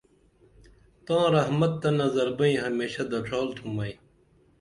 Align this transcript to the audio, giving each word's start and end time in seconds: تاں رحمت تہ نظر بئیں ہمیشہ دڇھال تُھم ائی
تاں 1.05 1.25
رحمت 1.35 1.73
تہ 1.81 1.89
نظر 2.01 2.27
بئیں 2.37 2.61
ہمیشہ 2.65 3.01
دڇھال 3.11 3.47
تُھم 3.55 3.73
ائی 3.83 3.93